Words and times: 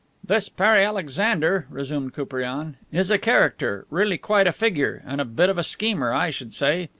"This 0.23 0.49
Pere 0.49 0.77
Alexander," 0.83 1.67
resumed 1.69 2.15
Koupriane, 2.15 2.73
"is 2.91 3.11
a 3.11 3.19
character, 3.19 3.85
really 3.91 4.17
quite 4.17 4.47
a 4.47 4.51
figure. 4.51 5.03
And 5.05 5.21
a 5.21 5.25
bit 5.25 5.51
of 5.51 5.59
a 5.59 5.63
schemer, 5.63 6.11
I 6.11 6.31
should 6.31 6.55
say. 6.55 6.89